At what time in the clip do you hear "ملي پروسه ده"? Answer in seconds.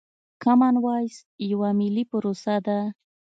1.79-2.79